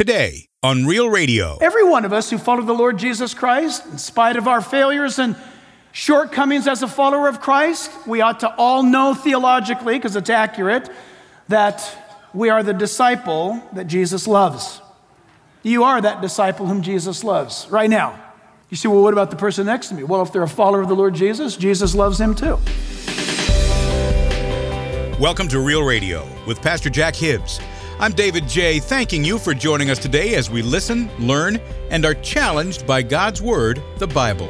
[0.00, 1.58] today on Real Radio.
[1.60, 5.18] Every one of us who follow the Lord Jesus Christ, in spite of our failures
[5.18, 5.36] and
[5.92, 10.88] shortcomings as a follower of Christ, we ought to all know theologically, because it's accurate,
[11.48, 11.86] that
[12.32, 14.80] we are the disciple that Jesus loves.
[15.62, 18.18] You are that disciple whom Jesus loves right now.
[18.70, 20.02] You say, well, what about the person next to me?
[20.04, 22.58] Well, if they're a follower of the Lord Jesus, Jesus loves him too.
[25.20, 27.60] Welcome to Real Radio with Pastor Jack Hibbs.
[28.00, 31.60] I'm David J., thanking you for joining us today as we listen, learn,
[31.90, 34.48] and are challenged by God's Word, the Bible.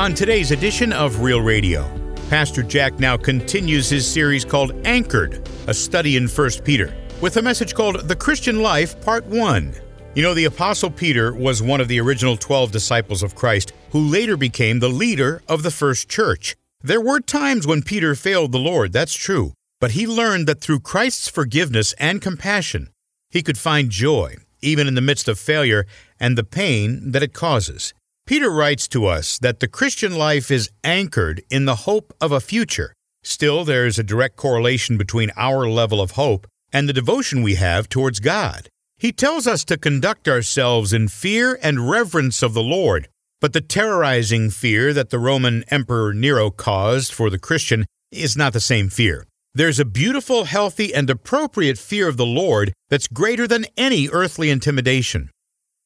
[0.00, 1.86] On today's edition of Real Radio,
[2.30, 7.42] Pastor Jack now continues his series called Anchored, a study in 1 Peter, with a
[7.42, 9.74] message called The Christian Life, Part 1.
[10.16, 14.00] You know, the Apostle Peter was one of the original 12 disciples of Christ who
[14.00, 16.56] later became the leader of the first church.
[16.80, 20.80] There were times when Peter failed the Lord, that's true, but he learned that through
[20.80, 22.88] Christ's forgiveness and compassion,
[23.28, 25.84] he could find joy, even in the midst of failure
[26.18, 27.92] and the pain that it causes.
[28.24, 32.40] Peter writes to us that the Christian life is anchored in the hope of a
[32.40, 32.94] future.
[33.22, 37.56] Still, there is a direct correlation between our level of hope and the devotion we
[37.56, 38.70] have towards God.
[38.98, 43.08] He tells us to conduct ourselves in fear and reverence of the Lord,
[43.42, 48.54] but the terrorizing fear that the Roman Emperor Nero caused for the Christian is not
[48.54, 49.26] the same fear.
[49.52, 54.48] There's a beautiful, healthy, and appropriate fear of the Lord that's greater than any earthly
[54.48, 55.30] intimidation.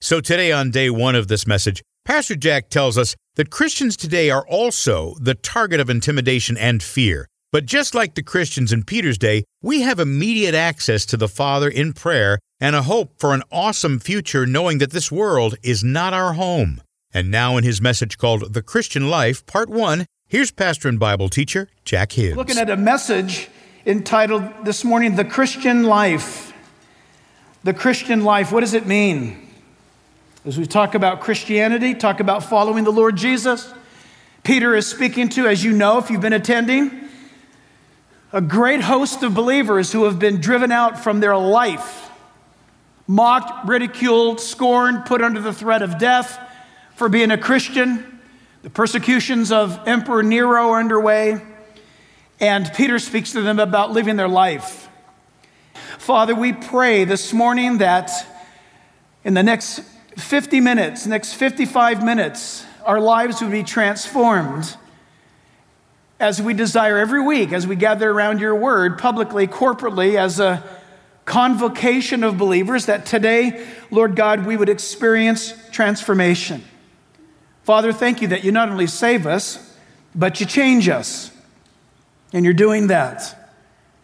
[0.00, 4.30] So, today, on day one of this message, Pastor Jack tells us that Christians today
[4.30, 7.26] are also the target of intimidation and fear.
[7.52, 11.68] But just like the Christians in Peter's day, we have immediate access to the Father
[11.68, 16.14] in prayer and a hope for an awesome future knowing that this world is not
[16.14, 16.80] our home.
[17.12, 21.28] And now, in his message called The Christian Life, Part 1, here's pastor and Bible
[21.28, 22.36] teacher Jack Hibbs.
[22.36, 23.48] Looking at a message
[23.84, 26.52] entitled this morning, The Christian Life.
[27.64, 29.48] The Christian Life, what does it mean?
[30.44, 33.74] As we talk about Christianity, talk about following the Lord Jesus,
[34.44, 37.09] Peter is speaking to, as you know, if you've been attending,
[38.32, 42.10] a great host of believers who have been driven out from their life,
[43.06, 46.38] mocked, ridiculed, scorned, put under the threat of death
[46.94, 48.20] for being a Christian.
[48.62, 51.40] The persecutions of Emperor Nero are underway,
[52.38, 54.88] and Peter speaks to them about living their life.
[55.98, 58.10] Father, we pray this morning that
[59.24, 59.80] in the next
[60.16, 64.76] 50 minutes, next 55 minutes, our lives would be transformed
[66.20, 70.62] as we desire every week, as we gather around your word publicly, corporately, as a
[71.24, 76.62] convocation of believers, that today, Lord God, we would experience transformation.
[77.62, 79.76] Father, thank you that you not only save us,
[80.14, 81.30] but you change us.
[82.32, 83.52] And you're doing that.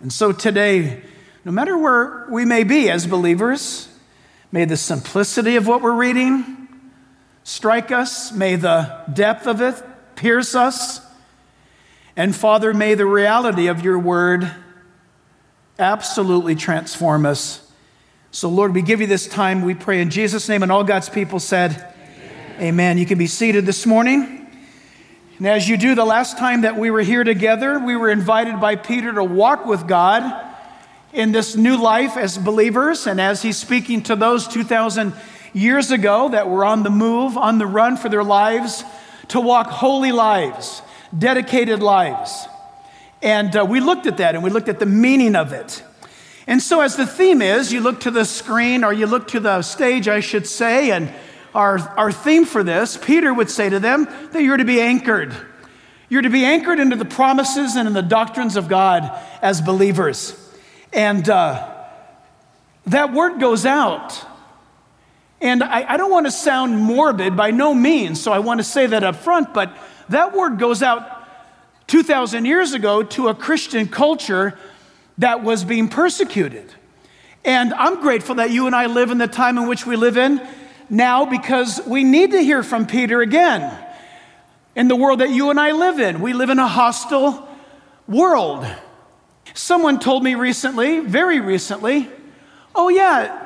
[0.01, 1.03] And so today,
[1.45, 3.89] no matter where we may be as believers,
[4.53, 6.69] May the simplicity of what we're reading
[7.45, 8.33] strike us.
[8.33, 9.75] May the depth of it
[10.15, 11.01] pierce us.
[12.17, 14.51] And Father, may the reality of your word
[15.79, 17.71] absolutely transform us.
[18.31, 20.63] So, Lord, we give you this time, we pray in Jesus' name.
[20.63, 22.61] And all God's people said, Amen.
[22.61, 22.99] Amen.
[22.99, 24.47] You can be seated this morning.
[25.39, 28.59] And as you do, the last time that we were here together, we were invited
[28.59, 30.45] by Peter to walk with God
[31.13, 35.13] in this new life as believers, and as he's speaking to those 2,000
[35.53, 38.85] years ago that were on the move, on the run for their lives,
[39.29, 40.83] to walk holy lives,
[41.17, 42.47] dedicated lives.
[43.23, 45.83] And uh, we looked at that and we looked at the meaning of it.
[46.47, 49.41] And so, as the theme is, you look to the screen or you look to
[49.41, 51.13] the stage, I should say, and
[51.55, 55.35] our, our theme for this, Peter would say to them that you're to be anchored.
[56.09, 59.11] You're to be anchored into the promises and in the doctrines of God
[59.43, 60.41] as believers.
[60.93, 61.75] And uh,
[62.87, 64.25] that word goes out.
[65.41, 68.65] And I, I don't want to sound morbid by no means, so I want to
[68.65, 69.77] say that up front, but
[70.09, 71.27] that word goes out
[71.89, 74.59] 2,000 years ago to a Christian culture
[75.19, 76.73] that was being persecuted.
[77.45, 80.17] And I'm grateful that you and I live in the time in which we live
[80.17, 80.47] in
[80.91, 83.79] now because we need to hear from Peter again.
[84.75, 87.49] In the world that you and I live in, we live in a hostile
[88.07, 88.67] world.
[89.55, 92.11] Someone told me recently, very recently,
[92.75, 93.45] oh, yeah,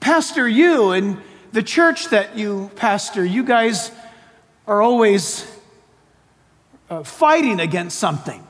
[0.00, 1.18] Pastor, you and
[1.52, 3.90] the church that you pastor, you guys
[4.66, 5.50] are always
[6.90, 8.46] uh, fighting against something.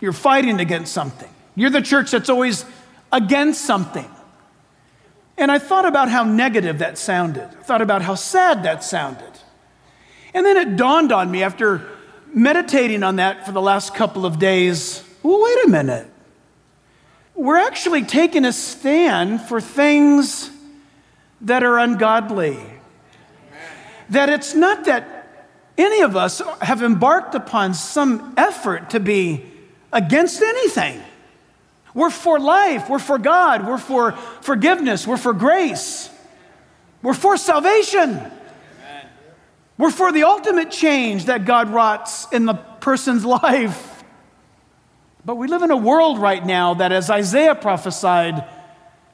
[0.00, 1.30] You're fighting against something.
[1.54, 2.64] You're the church that's always
[3.12, 4.08] against something.
[5.36, 7.44] And I thought about how negative that sounded.
[7.44, 9.32] I thought about how sad that sounded.
[10.32, 11.86] And then it dawned on me after
[12.32, 16.08] meditating on that for the last couple of days, well, wait a minute.
[17.34, 20.50] We're actually taking a stand for things
[21.40, 22.58] that are ungodly.
[24.10, 25.13] That it's not that
[25.76, 29.44] any of us have embarked upon some effort to be
[29.92, 31.00] against anything.
[31.94, 36.10] We're for life, we're for God, we're for forgiveness, we're for grace,
[37.02, 38.20] we're for salvation.
[39.76, 44.04] We're for the ultimate change that God wrought in the person's life.
[45.24, 48.44] But we live in a world right now that, as Isaiah prophesied,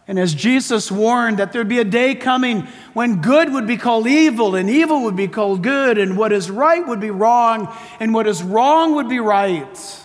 [0.08, 2.62] and as Jesus warned that there'd be a day coming
[2.94, 6.50] when good would be called evil and evil would be called good, and what is
[6.50, 9.96] right would be wrong, and what is wrong would be right.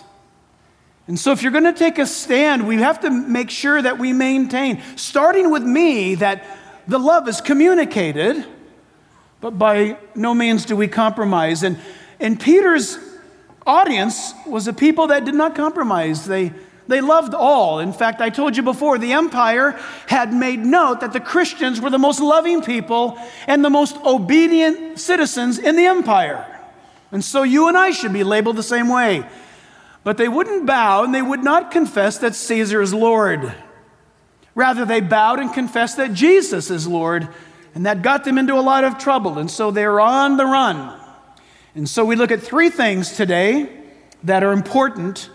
[1.08, 3.98] And so, if you're going to take a stand, we have to make sure that
[3.98, 6.44] we maintain, starting with me, that
[6.88, 8.46] the love is communicated
[9.40, 11.62] but by no means do we compromise.
[11.62, 11.78] And,
[12.18, 12.98] and Peter's
[13.66, 16.26] audience was a people that did not compromise.
[16.26, 16.52] They,
[16.88, 17.80] they loved all.
[17.80, 21.90] In fact, I told you before, the empire had made note that the Christians were
[21.90, 26.44] the most loving people and the most obedient citizens in the empire.
[27.10, 29.28] And so you and I should be labeled the same way.
[30.04, 33.52] But they wouldn't bow and they would not confess that Caesar is Lord.
[34.54, 37.28] Rather, they bowed and confessed that Jesus is Lord
[37.74, 39.38] and that got them into a lot of trouble.
[39.38, 40.98] And so they're on the run.
[41.74, 43.68] And so we look at three things today
[44.22, 45.28] that are important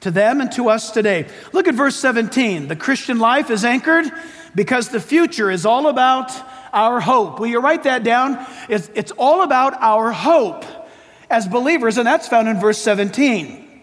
[0.00, 1.28] to them and to us today.
[1.52, 2.68] Look at verse 17.
[2.68, 4.10] The Christian life is anchored
[4.54, 6.32] because the future is all about
[6.72, 7.40] our hope.
[7.40, 8.44] Will you write that down?
[8.68, 10.64] It's, it's all about our hope
[11.28, 13.82] as believers, and that's found in verse 17.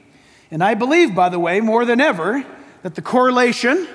[0.52, 2.46] And I believe, by the way, more than ever,
[2.84, 3.88] that the correlation,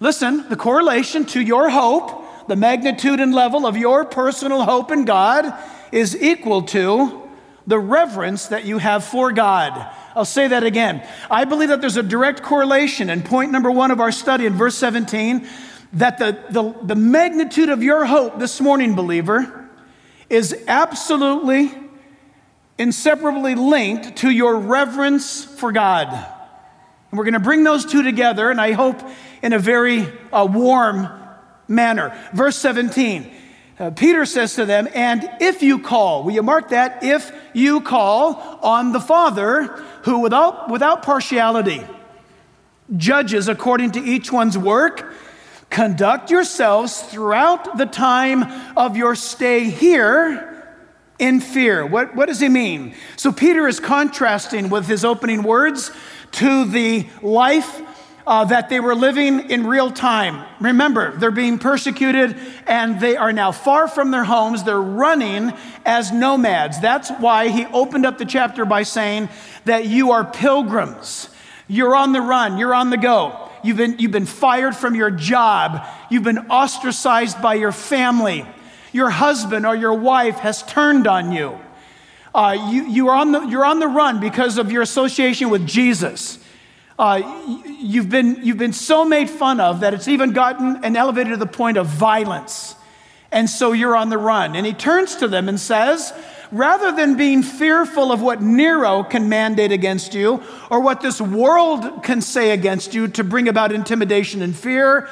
[0.00, 5.04] listen, the correlation to your hope the magnitude and level of your personal hope in
[5.04, 5.52] God
[5.92, 7.23] is equal to
[7.66, 9.90] the reverence that you have for God.
[10.14, 11.06] I'll say that again.
[11.30, 14.54] I believe that there's a direct correlation in point number one of our study in
[14.54, 15.48] verse 17
[15.94, 19.68] that the, the, the magnitude of your hope this morning, believer,
[20.28, 21.72] is absolutely
[22.78, 26.08] inseparably linked to your reverence for God.
[26.08, 29.00] And we're going to bring those two together, and I hope
[29.42, 31.08] in a very uh, warm
[31.68, 32.16] manner.
[32.32, 33.32] Verse 17,
[33.78, 37.02] uh, Peter says to them, And if you call, will you mark that?
[37.02, 39.64] If you call on the Father,
[40.04, 41.82] who without, without partiality
[42.96, 45.14] judges according to each one's work,
[45.70, 48.44] conduct yourselves throughout the time
[48.76, 50.50] of your stay here
[51.18, 51.86] in fear.
[51.86, 52.94] What, what does he mean?
[53.16, 55.90] So Peter is contrasting with his opening words
[56.32, 57.80] to the life
[58.26, 60.44] uh, that they were living in real time.
[60.60, 62.36] Remember, they're being persecuted
[62.66, 64.64] and they are now far from their homes.
[64.64, 65.52] They're running
[65.84, 66.80] as nomads.
[66.80, 69.28] That's why he opened up the chapter by saying
[69.66, 71.28] that you are pilgrims.
[71.68, 73.50] You're on the run, you're on the go.
[73.62, 78.46] You've been, you've been fired from your job, you've been ostracized by your family.
[78.92, 81.58] Your husband or your wife has turned on you.
[82.32, 85.66] Uh, you, you are on the, you're on the run because of your association with
[85.66, 86.38] Jesus.
[86.98, 91.32] Uh, you've, been, you've been so made fun of that it's even gotten and elevated
[91.32, 92.76] to the point of violence.
[93.32, 94.54] And so you're on the run.
[94.54, 96.12] And he turns to them and says,
[96.52, 102.04] rather than being fearful of what Nero can mandate against you or what this world
[102.04, 105.08] can say against you to bring about intimidation and fear,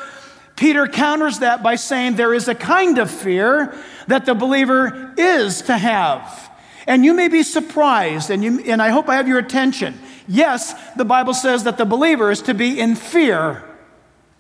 [0.55, 5.63] Peter counters that by saying there is a kind of fear that the believer is
[5.63, 6.51] to have.
[6.87, 9.99] And you may be surprised, and, you, and I hope I have your attention.
[10.29, 13.65] Yes, the Bible says that the believer is to be in fear,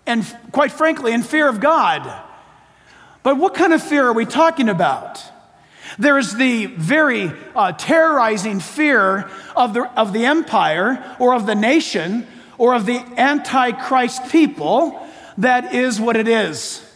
[0.06, 2.10] and quite frankly, in fear of God.
[3.22, 5.22] But what kind of fear are we talking about?
[5.98, 11.54] There is the very uh, terrorizing fear of the, of the empire or of the
[11.54, 12.26] nation
[12.58, 15.06] or of the antichrist people
[15.38, 16.86] that is what it is.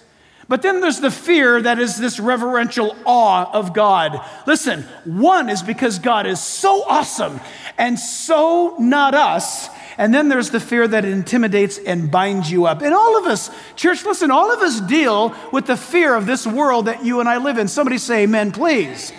[0.48, 4.20] But then there's the fear that is this reverential awe of God.
[4.46, 7.40] Listen, one is because God is so awesome
[7.76, 9.68] and so not us.
[9.98, 12.82] And then there's the fear that intimidates and binds you up.
[12.82, 16.46] And all of us, church, listen, all of us deal with the fear of this
[16.46, 17.66] world that you and I live in.
[17.66, 19.12] Somebody say amen, please.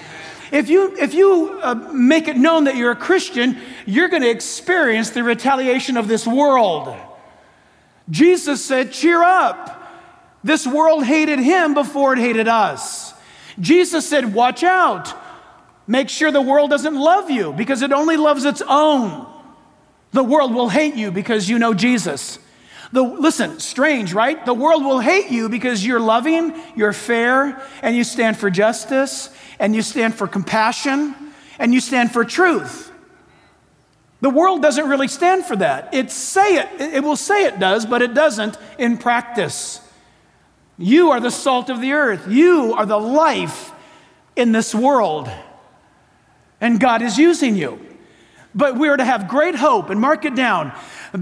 [0.51, 4.29] If you, if you uh, make it known that you're a Christian, you're going to
[4.29, 6.95] experience the retaliation of this world.
[8.09, 9.76] Jesus said, Cheer up.
[10.47, 13.13] This world hated him before it hated us.
[13.59, 15.13] Jesus said, Watch out.
[15.85, 19.27] Make sure the world doesn't love you because it only loves its own.
[20.11, 22.39] The world will hate you because you know Jesus.
[22.93, 24.43] The, listen, strange, right?
[24.45, 29.29] The world will hate you because you're loving, you're fair, and you stand for justice,
[29.59, 31.13] and you stand for compassion,
[31.59, 32.89] and you stand for truth.
[34.21, 35.93] The world doesn't really stand for that.
[35.93, 39.81] It say it, it will say it does, but it doesn't in practice.
[40.77, 42.27] You are the salt of the earth.
[42.27, 43.71] You are the life
[44.35, 45.29] in this world.
[46.61, 47.79] And God is using you.
[48.53, 50.71] But we are to have great hope and mark it down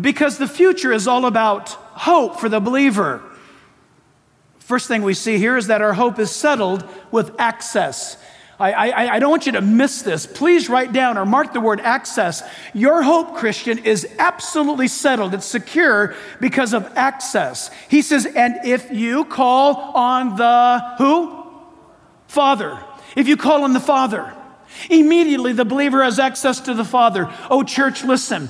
[0.01, 3.21] because the future is all about hope for the believer.
[4.59, 8.17] First thing we see here is that our hope is settled with access.
[8.59, 10.25] I, I, I, don't want you to miss this.
[10.25, 12.41] Please write down or mark the word access.
[12.73, 15.33] Your hope, Christian, is absolutely settled.
[15.33, 17.69] It's secure because of access.
[17.89, 21.45] He says, and if you call on the who?
[22.27, 22.79] Father.
[23.15, 24.33] If you call on the Father.
[24.89, 27.31] Immediately, the believer has access to the Father.
[27.49, 28.49] Oh, church, listen.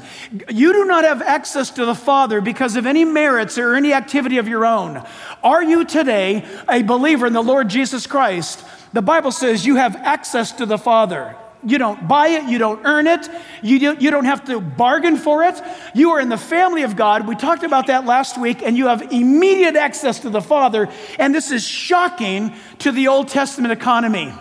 [0.49, 4.37] You do not have access to the Father because of any merits or any activity
[4.37, 5.05] of your own.
[5.43, 8.63] Are you today a believer in the Lord Jesus Christ?
[8.95, 11.35] The Bible says you have access to the Father.
[11.65, 13.27] You don't buy it, you don't earn it,
[13.61, 15.61] you, don't, you don't have to bargain for it.
[15.93, 17.27] You are in the family of God.
[17.27, 20.87] We talked about that last week, and you have immediate access to the Father.
[21.19, 24.31] And this is shocking to the Old Testament economy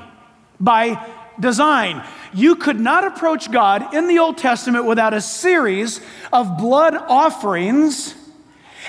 [0.60, 1.04] by
[1.40, 2.06] design.
[2.32, 6.00] You could not approach God in the Old Testament without a series
[6.32, 8.14] of blood offerings.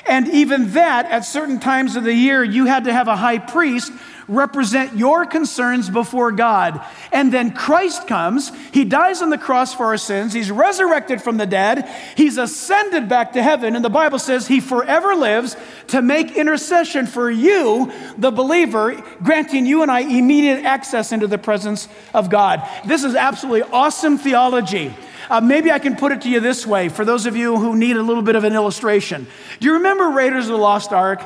[0.06, 3.40] And even that, at certain times of the year, you had to have a high
[3.40, 3.92] priest
[4.28, 6.84] represent your concerns before God.
[7.12, 11.38] And then Christ comes, He dies on the cross for our sins, He's resurrected from
[11.38, 15.56] the dead, He's ascended back to heaven, and the Bible says He forever lives
[15.88, 21.38] to make intercession for you, the believer, granting you and I immediate access into the
[21.38, 22.68] presence of God.
[22.86, 24.94] This is absolutely awesome theology.
[25.30, 27.76] Uh, maybe I can put it to you this way for those of you who
[27.76, 29.28] need a little bit of an illustration.
[29.60, 31.22] Do you remember Raiders of the Lost Ark?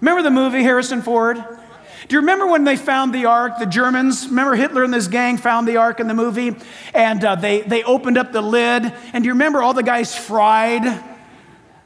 [0.00, 1.36] Remember the movie Harrison Ford?
[1.36, 3.58] Do you remember when they found the ark?
[3.58, 6.56] The Germans, remember Hitler and his gang found the ark in the movie?
[6.94, 8.84] And uh, they, they opened up the lid.
[9.12, 11.04] And do you remember all the guys fried?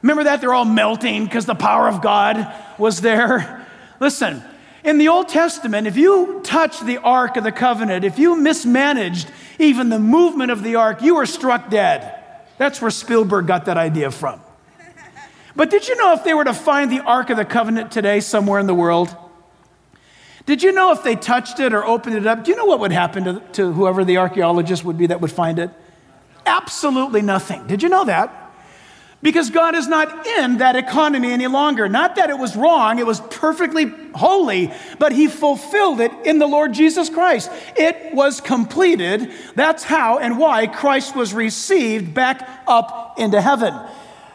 [0.02, 0.40] Remember that?
[0.40, 3.66] They're all melting because the power of God was there.
[3.99, 4.42] Listen,
[4.85, 9.31] in the Old Testament, if you touched the Ark of the Covenant, if you mismanaged
[9.62, 12.19] even the movement of the Ark, you were struck dead.
[12.59, 14.40] That's where Spielberg got that idea from.
[15.54, 18.21] But did you know if they were to find the Ark of the Covenant today
[18.21, 19.14] somewhere in the world,
[20.47, 22.81] did you know if they touched it or opened it up, do you know what
[22.81, 25.71] would happen to, to whoever the archaeologist would be that would find it?
[26.47, 27.66] Absolutely nothing.
[27.66, 28.42] Did you know that?
[29.23, 31.88] Because God is not in that economy any longer.
[31.88, 36.47] Not that it was wrong, it was perfectly holy, but He fulfilled it in the
[36.49, 37.50] Lord Jesus Christ.
[37.76, 39.31] It was completed.
[39.55, 43.75] That's how and why Christ was received back up into heaven.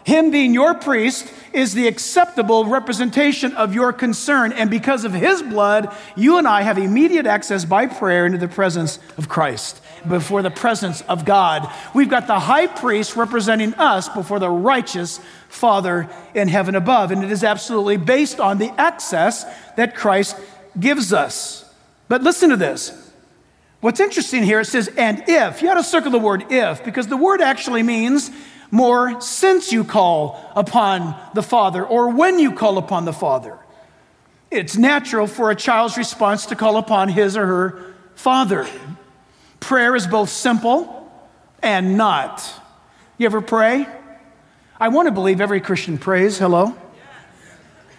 [0.05, 4.53] Him being your priest is the acceptable representation of your concern.
[4.53, 8.47] And because of his blood, you and I have immediate access by prayer into the
[8.47, 11.71] presence of Christ, before the presence of God.
[11.93, 17.11] We've got the high priest representing us before the righteous Father in heaven above.
[17.11, 20.37] And it is absolutely based on the access that Christ
[20.79, 21.63] gives us.
[22.07, 22.91] But listen to this.
[23.79, 25.61] What's interesting here, it says, and if.
[25.61, 28.31] You ought to circle the word if, because the word actually means
[28.71, 33.57] more since you call upon the Father or when you call upon the Father.
[34.49, 38.67] It's natural for a child's response to call upon his or her father.
[39.59, 41.11] Prayer is both simple
[41.61, 42.43] and not.
[43.17, 43.87] You ever pray?
[44.79, 46.37] I want to believe every Christian prays.
[46.37, 46.75] Hello?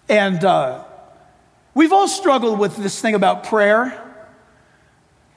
[0.08, 0.84] And uh,
[1.74, 4.04] we've all struggled with this thing about prayer.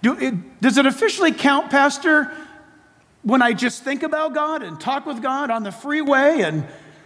[0.01, 2.31] Do, it, does it officially count, Pastor,
[3.23, 6.65] when I just think about God and talk with God on the freeway and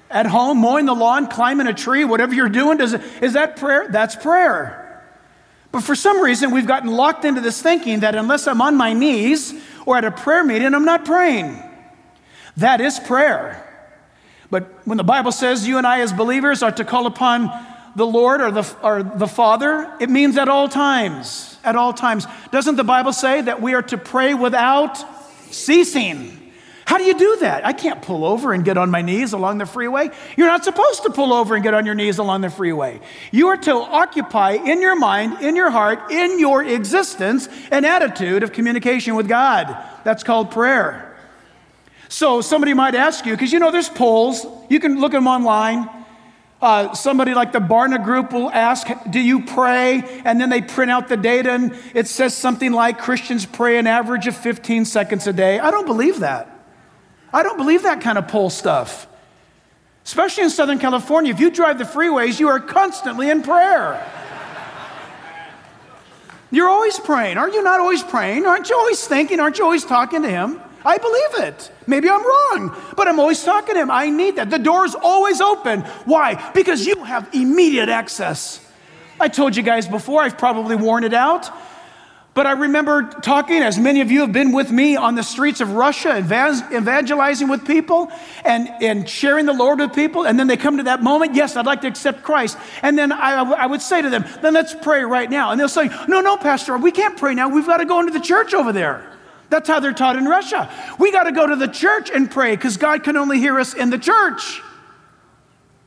[0.10, 3.58] at home, mowing the lawn, climbing a tree, whatever you're doing, does it, is that
[3.58, 3.88] prayer?
[3.90, 4.85] That's prayer.
[5.75, 8.94] But for some reason, we've gotten locked into this thinking that unless I'm on my
[8.94, 9.53] knees
[9.86, 11.62] or at a prayer meeting, I'm not praying.
[12.55, 13.62] That is prayer.
[14.50, 17.51] But when the Bible says you and I, as believers, are to call upon
[17.94, 21.58] the Lord or the, or the Father, it means at all times.
[21.65, 22.25] At all times.
[22.53, 24.96] Doesn't the Bible say that we are to pray without
[25.51, 26.45] ceasing.
[26.86, 27.65] How do you do that?
[27.65, 30.12] I can't pull over and get on my knees along the freeway.
[30.38, 33.01] You're not supposed to pull over and get on your knees along the freeway.
[33.32, 38.44] You are to occupy in your mind, in your heart, in your existence, an attitude
[38.44, 39.75] of communication with God.
[40.04, 41.18] That's called prayer.
[42.08, 45.89] So somebody might ask you, because you know there's polls, you can look them online.
[46.62, 50.22] Uh, somebody like the Barna Group will ask, Do you pray?
[50.24, 53.88] And then they print out the data and it says something like Christians pray an
[53.88, 55.60] average of 15 seconds a day.
[55.60, 56.55] I don't believe that.
[57.34, 59.08] I don't believe that kind of poll stuff.
[60.05, 64.05] Especially in Southern California, if you drive the freeways, you are constantly in prayer.
[66.51, 67.38] You're always praying.
[67.38, 68.46] Aren't you not always praying?
[68.46, 69.39] Aren't you always thinking?
[69.39, 70.62] Aren't you always talking to Him?
[70.86, 71.72] I believe it.
[71.88, 73.89] Maybe I'm wrong, but I'm always talking to him.
[73.89, 74.51] I need that.
[74.51, 75.82] The door is always open.
[76.05, 76.51] Why?
[76.53, 78.62] Because you have immediate access.
[79.20, 81.50] I told you guys before, I've probably worn it out.
[82.36, 85.62] But I remember talking, as many of you have been with me on the streets
[85.62, 88.12] of Russia, evangelizing with people
[88.44, 90.27] and, and sharing the Lord with people.
[90.27, 92.58] And then they come to that moment, yes, I'd like to accept Christ.
[92.82, 95.51] And then I, I would say to them, then let's pray right now.
[95.51, 97.48] And they'll say, no, no, Pastor, we can't pray now.
[97.48, 99.10] We've got to go into the church over there.
[99.50, 100.70] That's how they're taught in Russia.
[101.00, 103.74] We got to go to the church and pray because God can only hear us
[103.74, 104.62] in the church.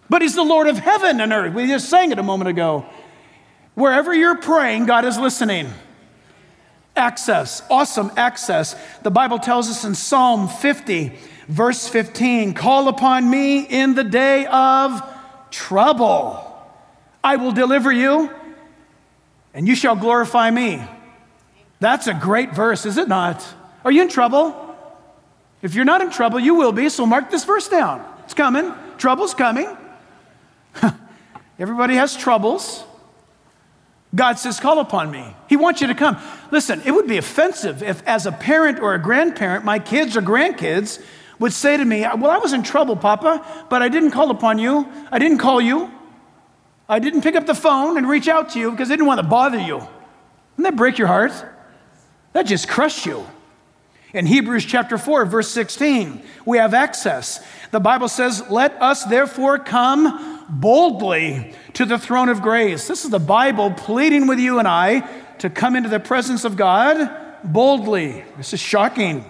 [0.09, 1.52] But He's the Lord of heaven and earth.
[1.52, 2.87] We just sang it a moment ago.
[3.75, 5.69] Wherever you're praying, God is listening.
[6.99, 8.75] Access, awesome access.
[9.02, 11.12] The Bible tells us in Psalm 50,
[11.47, 15.00] verse 15 Call upon me in the day of
[15.52, 16.45] trouble.
[17.23, 18.31] I will deliver you,
[19.55, 20.83] and you shall glorify me.
[21.78, 23.47] That's a great verse, is it not?
[23.85, 24.76] Are you in trouble?
[25.62, 28.05] If you're not in trouble, you will be, so mark this verse down.
[28.25, 28.75] It's coming.
[28.99, 29.69] Trouble's coming.
[31.61, 32.83] Everybody has troubles.
[34.15, 35.25] God says, Call upon me.
[35.49, 36.17] He wants you to come.
[36.50, 40.23] Listen, it would be offensive if, as a parent or a grandparent, my kids or
[40.23, 41.03] grandkids
[41.38, 44.59] would say to me, Well, I was in trouble, Papa, but I didn't call upon
[44.59, 44.91] you.
[45.12, 45.91] I didn't call you.
[46.88, 49.21] I didn't pick up the phone and reach out to you because I didn't want
[49.21, 49.79] to bother you.
[49.79, 51.33] Didn't that break your heart?
[52.33, 53.27] That just crushed you.
[54.15, 57.45] In Hebrews chapter 4, verse 16, we have access.
[57.73, 62.88] The Bible says, Let us therefore come boldly to the throne of grace.
[62.88, 66.57] This is the Bible pleading with you and I to come into the presence of
[66.57, 67.11] God
[67.45, 68.25] boldly.
[68.37, 69.25] This is shocking.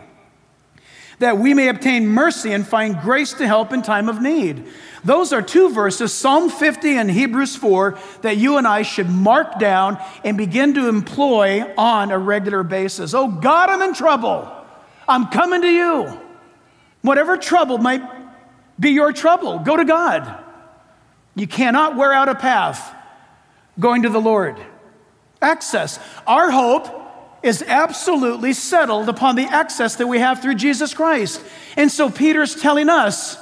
[1.19, 4.67] That we may obtain mercy and find grace to help in time of need.
[5.05, 9.59] Those are two verses, Psalm 50 and Hebrews 4, that you and I should mark
[9.59, 13.15] down and begin to employ on a regular basis.
[13.15, 14.53] Oh God, I'm in trouble.
[15.09, 16.21] I'm coming to you.
[17.03, 18.03] Whatever trouble might
[18.79, 20.45] be your trouble, go to God.
[21.39, 22.95] You cannot wear out a path
[23.79, 24.57] going to the Lord.
[25.41, 26.01] Access.
[26.27, 26.89] Our hope
[27.43, 31.41] is absolutely settled upon the access that we have through Jesus Christ.
[31.77, 33.39] And so Peter's telling us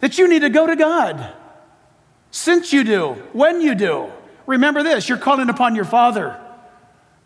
[0.00, 1.32] that you need to go to God.
[2.32, 4.10] Since you do, when you do,
[4.46, 6.40] remember this you're calling upon your Father.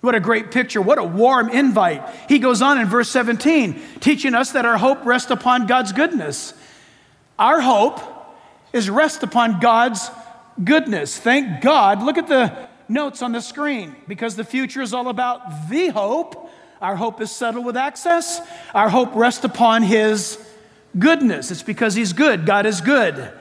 [0.03, 0.83] What a great picture.
[0.83, 2.03] What a warm invite.
[2.29, 6.55] He goes on in verse 17, teaching us that our hope rests upon God's goodness.
[7.39, 8.01] Our hope
[8.73, 10.11] is rest upon God's
[10.63, 11.19] goodness.
[11.19, 12.03] Thank God.
[12.03, 16.51] Look at the notes on the screen because the future is all about the hope.
[16.81, 18.41] Our hope is settled with access.
[18.75, 20.39] Our hope rests upon His
[20.99, 21.51] goodness.
[21.51, 22.45] It's because He's good.
[22.45, 23.33] God is good.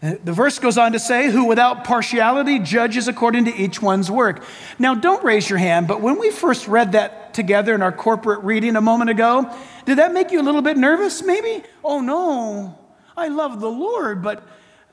[0.00, 4.42] The verse goes on to say, Who without partiality judges according to each one's work.
[4.78, 8.42] Now, don't raise your hand, but when we first read that together in our corporate
[8.42, 9.48] reading a moment ago,
[9.84, 11.64] did that make you a little bit nervous, maybe?
[11.84, 12.81] Oh, no,
[13.16, 14.42] I love the Lord, but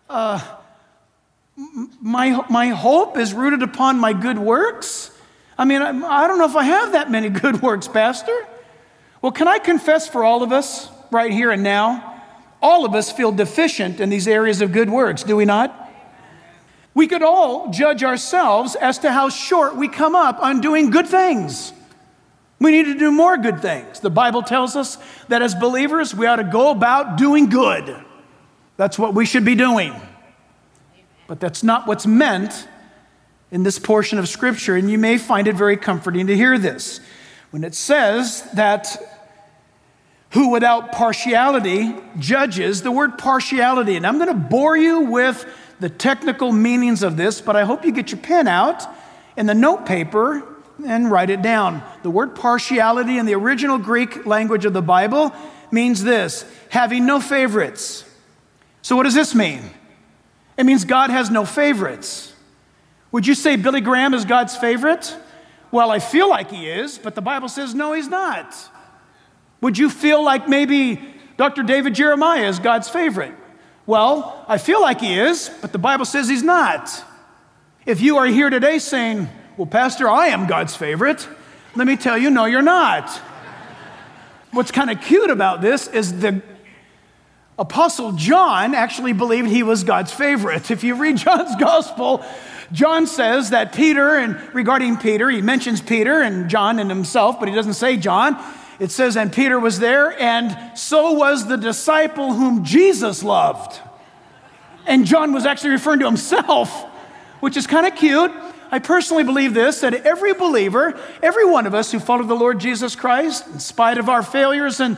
[0.09, 0.41] uh,
[2.01, 5.11] my, my hope is rooted upon my good works.
[5.57, 8.47] I mean, I, I don't know if I have that many good works, Pastor.
[9.21, 12.23] Well, can I confess for all of us right here and now?
[12.61, 15.87] All of us feel deficient in these areas of good works, do we not?
[16.93, 21.07] We could all judge ourselves as to how short we come up on doing good
[21.07, 21.71] things.
[22.59, 24.01] We need to do more good things.
[24.01, 24.97] The Bible tells us
[25.29, 28.03] that as believers, we ought to go about doing good.
[28.79, 29.93] That's what we should be doing.
[31.27, 32.65] But that's not what's meant
[33.51, 37.01] in this portion of Scripture, and you may find it very comforting to hear this.
[37.51, 38.87] When it says that
[40.29, 42.81] who without partiality judges.
[42.81, 45.45] The word partiality, and I'm going to bore you with
[45.81, 48.81] the technical meanings of this, but I hope you get your pen out
[49.35, 50.41] and the note paper
[50.85, 51.83] and write it down.
[52.03, 55.33] The word partiality in the original Greek language of the Bible
[55.69, 58.05] means this having no favorites.
[58.81, 59.61] So, what does this mean?
[60.57, 62.33] It means God has no favorites.
[63.11, 65.15] Would you say Billy Graham is God's favorite?
[65.71, 68.55] Well, I feel like he is, but the Bible says no, he's not.
[69.61, 71.01] Would you feel like maybe
[71.37, 71.63] Dr.
[71.63, 73.33] David Jeremiah is God's favorite?
[73.85, 77.03] Well, I feel like he is, but the Bible says he's not.
[77.85, 81.27] If you are here today saying, Well, Pastor, I am God's favorite,
[81.75, 83.09] let me tell you, no, you're not.
[84.51, 86.41] What's kind of cute about this is the
[87.59, 90.71] Apostle John actually believed he was God's favorite.
[90.71, 92.23] If you read John's gospel,
[92.71, 97.49] John says that Peter, and regarding Peter, he mentions Peter and John and himself, but
[97.49, 98.41] he doesn't say John.
[98.79, 103.77] It says, and Peter was there, and so was the disciple whom Jesus loved.
[104.87, 106.85] And John was actually referring to himself,
[107.41, 108.31] which is kind of cute.
[108.71, 112.61] I personally believe this that every believer, every one of us who follow the Lord
[112.61, 114.97] Jesus Christ, in spite of our failures and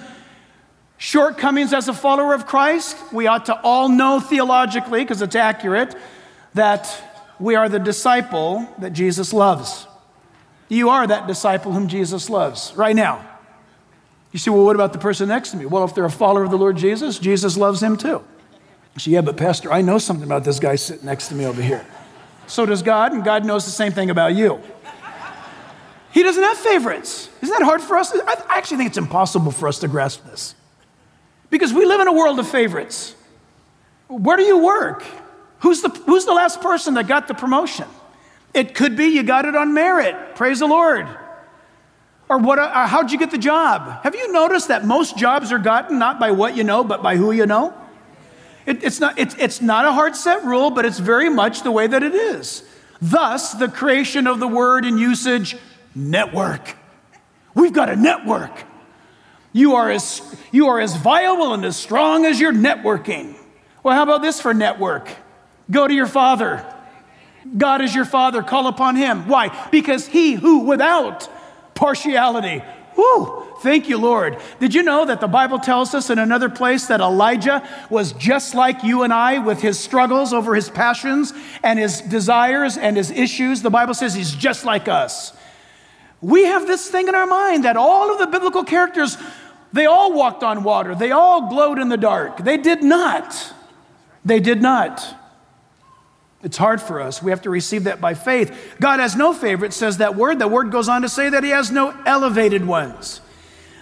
[1.01, 2.95] shortcomings as a follower of Christ.
[3.11, 5.95] We ought to all know theologically, because it's accurate,
[6.53, 6.95] that
[7.39, 9.87] we are the disciple that Jesus loves.
[10.69, 13.27] You are that disciple whom Jesus loves right now.
[14.31, 15.65] You say, well, what about the person next to me?
[15.65, 18.23] Well, if they're a follower of the Lord Jesus, Jesus loves him too.
[18.97, 21.63] Say, yeah, but Pastor, I know something about this guy sitting next to me over
[21.63, 21.83] here.
[22.45, 24.61] So does God, and God knows the same thing about you.
[26.13, 27.27] He doesn't have favorites.
[27.41, 28.11] Isn't that hard for us?
[28.13, 30.53] I actually think it's impossible for us to grasp this.
[31.51, 33.13] Because we live in a world of favorites.
[34.07, 35.03] Where do you work?
[35.59, 37.85] Who's the, who's the last person that got the promotion?
[38.53, 40.35] It could be you got it on merit.
[40.35, 41.07] Praise the Lord.
[42.27, 44.03] Or what, uh, how'd you get the job?
[44.03, 47.17] Have you noticed that most jobs are gotten not by what you know, but by
[47.17, 47.73] who you know?
[48.65, 51.71] It, it's, not, it's, it's not a hard set rule, but it's very much the
[51.71, 52.63] way that it is.
[53.01, 55.57] Thus, the creation of the word in usage
[55.93, 56.77] network.
[57.53, 58.63] We've got a network.
[59.53, 63.35] You are as, you are as viable and as strong as your networking.
[63.83, 65.09] Well, how about this for network?
[65.69, 66.65] Go to your father.
[67.57, 68.43] God is your father.
[68.43, 69.27] Call upon him.
[69.27, 69.69] Why?
[69.71, 71.27] Because he who without
[71.73, 72.63] partiality,
[72.95, 74.37] whoo, thank you, Lord.
[74.59, 78.53] Did you know that the Bible tells us in another place that Elijah was just
[78.53, 81.33] like you and I with his struggles over his passions
[81.63, 83.61] and his desires and his issues?
[83.61, 85.33] The Bible says he's just like us.
[86.21, 89.17] We have this thing in our mind that all of the biblical characters,
[89.73, 92.37] they all walked on water, they all glowed in the dark.
[92.37, 93.53] They did not.
[94.23, 95.17] They did not.
[96.43, 97.21] It's hard for us.
[97.21, 98.75] We have to receive that by faith.
[98.79, 100.39] God has no favorite, says that word.
[100.39, 103.21] The word goes on to say that He has no elevated ones.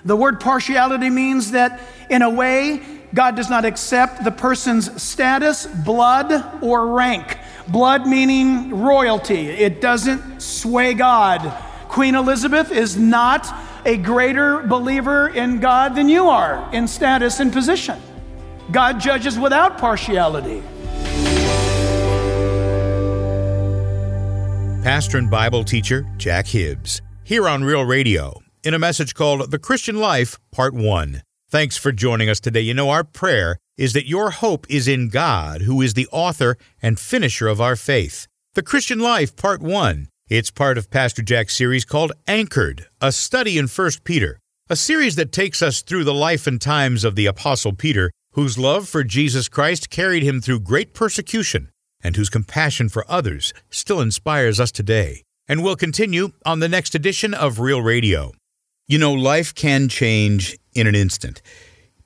[0.03, 2.81] The word partiality means that, in a way,
[3.13, 7.37] God does not accept the person's status, blood, or rank.
[7.67, 11.53] Blood meaning royalty, it doesn't sway God.
[11.89, 13.51] Queen Elizabeth is not
[13.83, 17.99] a greater believer in God than you are in status and position.
[18.71, 20.61] God judges without partiality.
[24.83, 29.59] Pastor and Bible teacher Jack Hibbs, here on Real Radio, in a message called The
[29.59, 31.23] Christian Life, Part 1.
[31.49, 32.61] Thanks for joining us today.
[32.61, 36.55] You know, our prayer is that your hope is in God, who is the author
[36.83, 38.27] and finisher of our faith.
[38.53, 43.57] The Christian Life, Part 1 it's part of Pastor Jack's series called Anchored, a study
[43.57, 44.37] in 1 Peter,
[44.69, 48.55] a series that takes us through the life and times of the Apostle Peter, whose
[48.55, 51.69] love for Jesus Christ carried him through great persecution
[52.01, 55.23] and whose compassion for others still inspires us today.
[55.47, 58.31] And we'll continue on the next edition of Real Radio.
[58.87, 61.41] You know, life can change in an instant.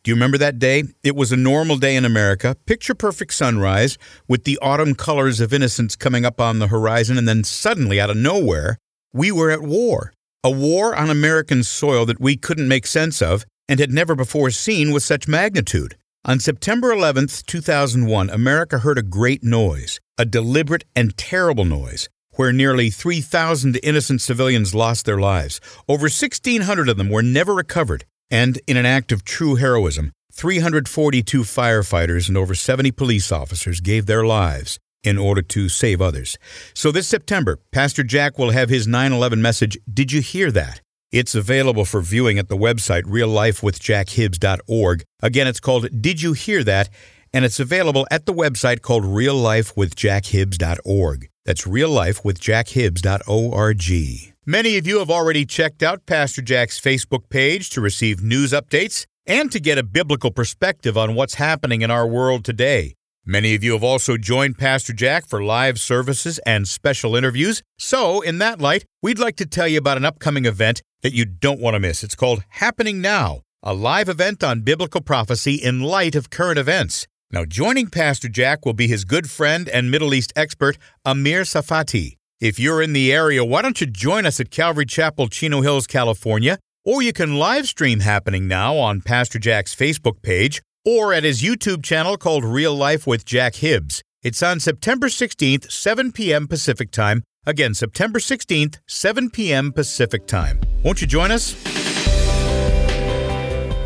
[0.03, 0.83] Do you remember that day?
[1.01, 5.53] It was a normal day in America, picture perfect sunrise, with the autumn colors of
[5.53, 8.77] innocence coming up on the horizon, and then suddenly, out of nowhere,
[9.13, 10.11] we were at war.
[10.43, 14.49] A war on American soil that we couldn't make sense of and had never before
[14.49, 15.95] seen with such magnitude.
[16.25, 22.51] On September 11, 2001, America heard a great noise, a deliberate and terrible noise, where
[22.51, 25.61] nearly 3,000 innocent civilians lost their lives.
[25.87, 31.43] Over 1,600 of them were never recovered, and in an act of true heroism, 342
[31.43, 36.39] firefighters and over 70 police officers gave their lives in order to save others.
[36.73, 40.81] So this September, Pastor Jack will have his 9 11 message, Did You Hear That?
[41.11, 45.03] It's available for viewing at the website reallifewithjackhibbs.org.
[45.21, 46.89] Again, it's called Did You Hear That?
[47.31, 51.29] And it's available at the website called reallifewithjackhibbs.org.
[51.45, 54.32] That's reallifewithjackhibbs.org.
[54.45, 59.05] Many of you have already checked out Pastor Jack's Facebook page to receive news updates
[59.25, 62.93] and to get a biblical perspective on what's happening in our world today.
[63.25, 67.61] Many of you have also joined Pastor Jack for live services and special interviews.
[67.77, 71.23] So, in that light, we'd like to tell you about an upcoming event that you
[71.23, 72.03] don't want to miss.
[72.03, 77.07] It's called Happening Now, a live event on biblical prophecy in light of current events.
[77.31, 82.17] Now, joining Pastor Jack will be his good friend and Middle East expert, Amir Tsarfati.
[82.39, 85.87] If you're in the area, why don't you join us at Calvary Chapel, Chino Hills,
[85.87, 86.59] California?
[86.85, 91.41] Or you can live stream happening now on Pastor Jack's Facebook page or at his
[91.41, 94.01] YouTube channel called Real Life with Jack Hibbs.
[94.21, 96.47] It's on September 16th, 7 p.m.
[96.47, 97.23] Pacific Time.
[97.45, 99.71] Again, September 16th, 7 p.m.
[99.71, 100.59] Pacific Time.
[100.83, 101.82] Won't you join us?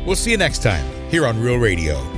[0.05, 2.16] We'll see you next time here on Real Radio.